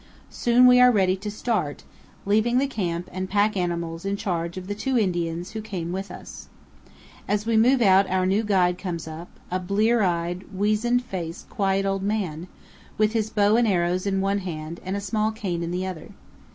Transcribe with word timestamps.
Soon 0.31 0.65
we 0.65 0.79
are 0.79 0.89
ready 0.89 1.15
to 1.17 1.29
start, 1.29 1.83
leaving 2.25 2.57
the 2.57 2.65
camp 2.65 3.07
and 3.13 3.29
pack 3.29 3.55
animals 3.55 4.03
in 4.03 4.17
charge 4.17 4.57
of 4.57 4.65
the 4.65 4.73
two 4.73 4.97
Indians 4.97 5.51
who 5.51 5.61
came 5.61 5.91
with 5.91 6.09
us. 6.09 6.49
As 7.27 7.45
we 7.45 7.55
move 7.55 7.83
out 7.83 8.09
our 8.09 8.25
new 8.25 8.41
guide 8.41 8.79
comes 8.79 9.07
up, 9.07 9.29
a 9.51 9.59
blear 9.59 10.01
eyed, 10.01 10.45
weazen 10.51 10.97
faced, 10.99 11.51
quiet 11.51 11.85
old 11.85 12.01
man, 12.01 12.47
with 12.97 13.13
his 13.13 13.29
bow 13.29 13.55
and 13.57 13.67
arrows 13.67 14.07
in 14.07 14.21
one 14.21 14.39
hand 14.39 14.79
and 14.83 14.95
a 14.95 14.99
small 14.99 15.31
cane 15.31 15.61
in 15.61 15.69
the 15.69 15.85
other. 15.85 16.09